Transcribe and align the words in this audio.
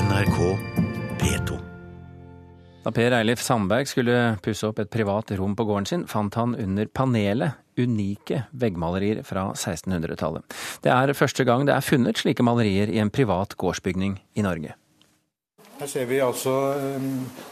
NRK 0.00 0.36
P2. 1.20 1.56
Da 2.84 2.90
Per 2.96 3.12
Eilif 3.12 3.42
Sandberg 3.44 3.88
skulle 3.90 4.14
pusse 4.40 4.64
opp 4.64 4.78
et 4.80 4.88
privat 4.88 5.28
rom 5.36 5.52
på 5.58 5.66
gården 5.68 5.88
sin, 5.90 6.04
fant 6.08 6.32
han 6.40 6.54
under 6.56 6.88
panelet 6.88 7.58
unike 7.76 8.46
veggmalerier 8.56 9.20
fra 9.28 9.50
1600-tallet. 9.52 10.56
Det 10.80 10.94
er 10.94 11.12
første 11.18 11.44
gang 11.44 11.66
det 11.68 11.74
er 11.76 11.84
funnet 11.84 12.22
slike 12.22 12.46
malerier 12.46 12.88
i 12.88 13.02
en 13.02 13.12
privat 13.12 13.52
gårdsbygning 13.60 14.16
i 14.40 14.46
Norge. 14.46 14.72
Her 15.80 15.88
ser 15.88 16.04
vi 16.04 16.18
altså 16.20 16.52
um, 16.76 17.04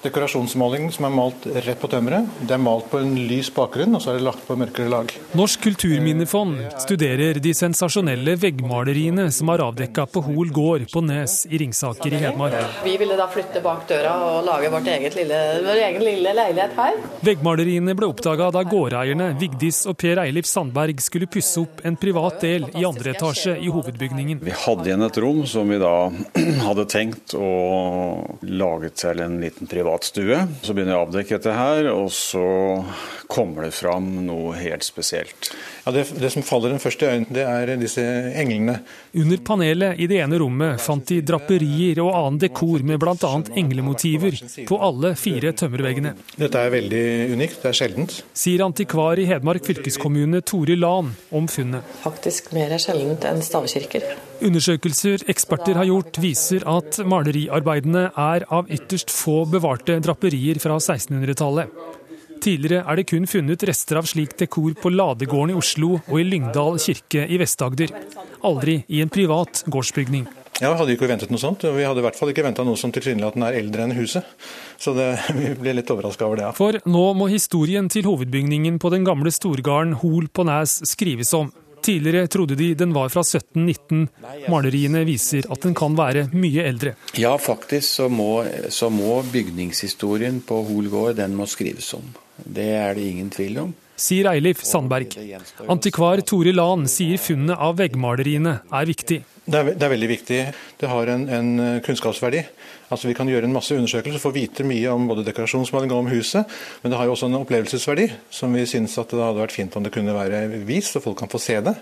dekorasjonsmaling 0.00 0.86
som 0.94 1.04
er 1.04 1.10
malt 1.12 1.42
rett 1.44 1.76
på 1.76 1.88
tømmeret. 1.92 2.24
Det 2.40 2.54
er 2.56 2.60
malt 2.62 2.86
på 2.88 2.96
en 3.02 3.10
lys 3.28 3.50
bakgrunn, 3.52 3.92
og 3.98 4.00
så 4.00 4.14
er 4.14 4.16
det 4.16 4.24
lagt 4.24 4.46
på 4.46 4.54
mørkere 4.56 4.88
lag. 4.88 5.10
Norsk 5.36 5.60
kulturminnefond 5.66 6.62
studerer 6.80 7.36
de 7.44 7.52
sensasjonelle 7.52 8.38
veggmaleriene 8.40 9.26
som 9.28 9.52
er 9.52 9.64
avdekka 9.66 10.06
på 10.08 10.22
Hol 10.24 10.52
gård 10.56 10.86
på 10.88 11.02
Nes 11.04 11.34
i 11.50 11.60
Ringsaker 11.60 12.16
i 12.16 12.22
Hedmark. 12.22 12.56
Vi 12.86 12.94
ville 13.02 13.18
da 13.18 13.26
flytte 13.28 13.60
bak 13.66 13.84
døra 13.92 14.14
og 14.30 14.48
lage 14.48 14.72
vårt 14.72 14.88
eget 14.94 15.20
lille, 15.20 15.42
vår 15.68 15.82
egen 15.90 16.06
lille 16.08 16.34
leilighet 16.40 16.80
her. 16.80 16.96
Veggmaleriene 17.28 17.92
ble 18.00 18.08
oppdaga 18.08 18.48
da 18.56 18.64
gårdeierne 18.64 19.34
Vigdis 19.42 19.82
og 19.84 19.98
Per 20.00 20.22
Eilif 20.24 20.48
Sandberg 20.48 21.04
skulle 21.04 21.28
pusse 21.28 21.60
opp 21.60 21.84
en 21.84 22.00
privat 22.00 22.40
del 22.48 22.70
i 22.72 22.88
andre 22.88 23.12
etasje 23.12 23.58
i 23.60 23.68
hovedbygningen. 23.68 24.40
Vi 24.48 24.58
hadde 24.64 24.88
igjen 24.88 25.08
et 25.10 25.22
rom 25.28 25.44
som 25.44 25.68
vi 25.68 25.82
da 25.84 25.94
hadde 26.70 26.88
tenkt 26.88 27.36
å 27.36 27.52
laget 28.40 28.98
selv 29.00 29.24
en 29.24 29.38
liten 29.42 29.68
privatstue. 29.70 30.40
Så 30.62 30.74
begynner 30.74 30.94
jeg 30.94 31.00
å 31.00 31.06
avdekke 31.08 31.38
dette 31.38 31.54
her, 31.56 31.88
og 31.92 32.10
så 32.14 32.44
kommer 33.30 33.66
det 33.66 33.74
fram 33.74 34.08
noe 34.26 34.54
helt 34.58 34.84
spesielt. 34.86 35.50
Ja, 35.84 35.92
det, 35.94 36.06
det 36.20 36.30
som 36.32 36.44
faller 36.46 36.72
den 36.72 36.82
første 36.82 37.06
i 37.06 37.16
øynene, 37.16 37.34
det 37.34 37.44
er 37.44 37.72
disse 37.80 38.04
englene. 38.40 38.78
Under 39.20 39.40
panelet 39.46 40.00
i 40.00 40.08
det 40.10 40.20
ene 40.24 40.38
rommet 40.40 40.82
fant 40.82 41.06
de 41.08 41.20
draperier 41.26 42.00
og 42.04 42.12
annen 42.12 42.40
dekor 42.44 42.84
med 42.86 43.00
bl.a. 43.02 43.32
englemotiver 43.58 44.38
på 44.68 44.80
alle 44.88 45.14
fire 45.18 45.54
tømmerveggene. 45.56 46.14
Dette 46.40 46.60
er 46.60 46.74
veldig 46.74 47.04
unikt, 47.34 47.60
det 47.62 47.72
er 47.72 47.80
sjeldent. 47.80 48.20
Sier 48.36 48.64
antikvar 48.66 49.20
i 49.20 49.26
Hedmark 49.28 49.66
fylkeskommune 49.66 50.44
Tore 50.46 50.78
Lan 50.78 51.14
om 51.34 51.48
funnet. 51.50 51.96
Faktisk 52.04 52.52
mer 52.56 52.76
sjeldent 52.82 53.26
enn 53.28 53.42
stavkirker. 53.44 54.14
Undersøkelser 54.44 55.22
eksperter 55.32 55.78
har 55.78 55.88
gjort, 55.88 56.18
viser 56.20 56.66
at 56.68 56.98
maleriarbeidene 57.08 58.10
er 58.12 58.44
av 58.52 58.68
ytterst 58.72 59.12
få 59.12 59.44
bevarte 59.48 59.96
draperier 60.04 60.60
fra 60.60 60.76
1600-tallet. 60.76 61.72
Tidligere 62.44 62.82
er 62.84 63.00
det 63.00 63.06
kun 63.08 63.24
funnet 63.30 63.64
rester 63.64 63.96
av 63.96 64.08
slik 64.10 64.34
dekor 64.36 64.74
på 64.76 64.92
Ladegården 64.92 65.54
i 65.54 65.56
Oslo 65.56 65.94
og 65.96 66.16
i 66.20 66.26
Lyngdal 66.28 66.76
kirke 66.82 67.24
i 67.24 67.40
Vest-Agder. 67.40 67.94
Aldri 68.44 68.82
i 68.92 69.00
en 69.00 69.12
privat 69.12 69.64
gårdsbygning. 69.64 70.28
Ja, 70.60 70.70
Vi 70.70 70.78
hadde 70.78 70.94
ikke 70.94 71.08
ventet 71.08 71.32
noe 71.32 71.40
sånt. 71.40 71.64
Vi 71.64 71.82
hadde 71.82 71.98
i 71.98 72.04
hvert 72.04 72.20
fall 72.20 72.30
ikke 72.30 72.44
venta 72.44 72.62
noe 72.68 72.78
som 72.78 72.92
tilsynelatende 72.94 73.48
er 73.48 73.58
eldre 73.64 73.88
enn 73.88 73.96
huset. 73.96 74.28
Så 74.78 74.92
det, 74.94 75.08
vi 75.40 75.56
ble 75.56 75.78
litt 75.80 75.90
overraska 75.90 76.28
over 76.28 76.38
det. 76.38 76.46
Ja. 76.50 76.54
For 76.54 76.78
nå 76.84 77.06
må 77.16 77.32
historien 77.32 77.88
til 77.90 78.06
hovedbygningen 78.06 78.76
på 78.82 78.92
den 78.92 79.08
gamle 79.08 79.32
storgården 79.34 79.96
Hol 80.04 80.28
på 80.28 80.44
Næs 80.46 80.82
skrives 80.92 81.32
om. 81.34 81.50
Tidligere 81.84 82.30
trodde 82.32 82.56
de 82.56 82.70
den 82.74 82.94
var 82.96 83.10
fra 83.12 83.20
1719. 83.20 84.06
Maleriene 84.48 85.04
viser 85.04 85.44
at 85.52 85.66
den 85.66 85.74
kan 85.76 85.96
være 85.98 86.26
mye 86.32 86.64
eldre. 86.64 86.94
Ja, 87.20 87.34
faktisk 87.36 88.00
så 88.00 88.08
må, 88.08 88.44
så 88.72 88.88
må 88.88 89.18
bygningshistorien 89.32 90.40
på 90.48 90.62
Hol 90.64 90.88
gård 90.92 91.18
den 91.20 91.36
må 91.36 91.46
skrives 91.50 91.92
om. 91.98 92.06
Det 92.36 92.70
er 92.78 92.96
det 92.96 93.04
ingen 93.10 93.28
tvil 93.32 93.60
om. 93.66 93.74
Sier 93.96 94.26
Eilif 94.26 94.64
Sandberg. 94.66 95.14
Antikvar 95.70 96.22
Tore 96.26 96.52
Lan 96.54 96.88
sier 96.90 97.20
funnet 97.22 97.60
av 97.62 97.76
veggmaleriene 97.78 98.56
er 98.74 98.88
viktig. 98.90 99.20
Det 99.44 99.60
er, 99.60 99.70
det 99.76 99.84
er 99.84 99.92
veldig 99.92 100.08
viktig. 100.08 100.38
Det 100.80 100.88
har 100.88 101.10
en, 101.12 101.26
en, 101.28 101.50
kunnskapsverdi. 101.84 102.40
Altså 102.88 103.10
Vi 103.10 103.14
kan 103.16 103.28
gjøre 103.28 103.46
en 103.46 103.54
masse 103.54 103.76
undersøkelser, 103.76 104.22
få 104.22 104.32
vite 104.34 104.64
mye 104.66 104.90
om 104.90 105.06
både 105.10 105.26
dekorasjonsmaling 105.26 105.92
og 105.92 106.04
om 106.06 106.10
huset. 106.10 106.48
Men 106.82 106.94
det 106.94 106.98
har 106.98 107.06
jo 107.06 107.14
også 107.14 107.28
en 107.28 107.38
opplevelsesverdi, 107.42 108.08
som 108.32 108.56
vi 108.56 108.64
syns 108.68 108.96
at 108.98 109.12
det 109.12 109.20
hadde 109.20 109.44
vært 109.44 109.54
fint 109.54 109.76
om 109.76 109.84
det 109.84 109.92
kunne 109.94 110.16
være 110.16 110.46
vist, 110.64 110.96
så 110.96 111.04
folk 111.04 111.20
kan 111.20 111.30
få 111.30 111.42
se 111.42 111.60
det. 111.64 111.76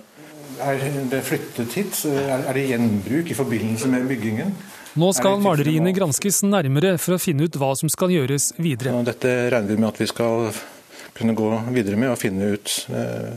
Er 0.62 0.82
det 1.10 1.22
flyttet 1.24 1.78
hit? 1.78 2.04
Er 2.12 2.52
det 2.52 2.68
gjenbruk 2.68 3.30
i 3.32 3.38
forbindelse 3.38 3.88
med 3.94 4.04
byggingen? 4.10 4.52
Nå 5.00 5.08
skal 5.16 5.38
maleriene 5.40 5.94
granskes 5.96 6.42
nærmere 6.44 6.98
for 7.00 7.16
å 7.16 7.22
finne 7.22 7.46
ut 7.48 7.56
hva 7.56 7.72
som 7.78 7.88
skal 7.88 8.12
gjøres 8.12 8.50
videre. 8.60 8.92
Dette 9.06 9.30
regner 9.54 9.72
vi 9.72 9.80
med 9.80 9.88
at 9.88 10.02
vi 10.02 10.08
skal 10.10 10.50
kunne 11.22 11.38
gå 11.38 11.48
videre 11.72 11.98
med 12.00 12.12
og 12.12 12.20
finne 12.20 12.52
ut 12.56 12.76
eh, 12.92 13.32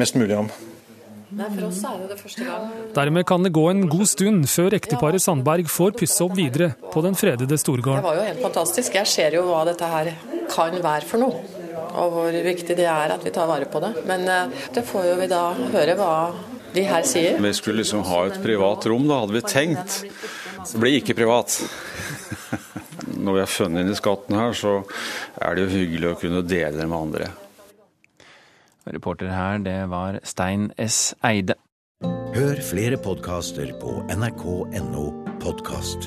mest 0.00 0.18
mulig 0.18 0.36
om. 0.38 0.50
Nei, 1.36 1.48
for 1.50 1.66
oss 1.66 1.82
er 1.84 1.98
det 2.00 2.08
det 2.12 2.16
første 2.20 2.44
gang. 2.46 2.66
Dermed 2.94 3.26
kan 3.28 3.42
det 3.42 3.50
gå 3.56 3.64
en 3.72 3.82
god 3.90 4.06
stund 4.08 4.46
før 4.48 4.76
ekteparet 4.78 5.24
Sandberg 5.24 5.68
får 5.72 5.96
pusse 5.98 6.22
opp 6.22 6.36
videre 6.38 6.70
på 6.92 7.02
den 7.04 7.18
fredede 7.18 7.58
storgården. 7.58 7.98
Det 8.04 8.06
var 8.06 8.20
jo 8.20 8.26
helt 8.28 8.44
fantastisk. 8.46 8.98
Jeg 9.00 9.10
ser 9.10 9.36
jo 9.40 9.42
hva 9.48 9.64
dette 9.66 9.90
her 9.90 10.12
kan 10.52 10.76
være 10.78 11.08
for 11.08 11.24
noe. 11.24 11.42
Og 11.96 12.12
hvor 12.14 12.38
viktig 12.46 12.76
det 12.78 12.86
er 12.88 13.12
at 13.16 13.24
vi 13.26 13.32
tar 13.34 13.48
vare 13.50 13.66
på 13.72 13.82
det. 13.82 13.90
Men 14.08 14.24
det 14.76 14.84
får 14.86 15.10
jo 15.10 15.16
vi 15.18 15.28
da 15.32 15.42
høre 15.74 15.96
hva 15.98 16.12
de 16.76 16.84
her 16.86 17.04
sier. 17.08 17.40
Vi 17.42 17.52
skulle 17.56 17.82
liksom 17.82 18.04
ha 18.06 18.22
et 18.30 18.38
privat 18.44 18.86
rom, 18.90 19.08
da 19.08 19.22
hadde 19.24 19.36
vi 19.36 19.44
tenkt. 19.48 19.98
Det 20.66 20.80
blir 20.82 21.00
ikke 21.00 21.16
privat. 21.18 21.58
Når 23.26 23.34
vi 23.34 23.42
har 23.42 23.50
funnet 23.50 23.82
inn 23.82 23.90
i 23.90 23.98
skatten 23.98 24.38
her, 24.38 24.54
så 24.54 24.76
er 25.42 25.56
det 25.56 25.66
jo 25.66 25.72
hyggelig 25.74 26.12
å 26.12 26.18
kunne 26.20 26.44
dele 26.46 26.76
det 26.78 26.86
med 26.86 26.98
andre. 26.98 27.30
Reporter 28.86 29.32
her, 29.34 29.58
det 29.66 29.80
var 29.90 30.20
Stein 30.22 30.70
S. 30.78 31.10
Eide. 31.26 31.58
Hør 32.36 32.60
flere 32.62 33.00
podkaster 33.02 33.72
på 33.80 33.98
nrk.no 34.14 35.08
podkast. 35.42 36.06